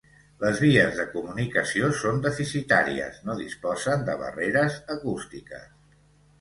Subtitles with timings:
[0.43, 5.73] Les vies de comunicació són deficitàries, no disposen de barreres acústiques.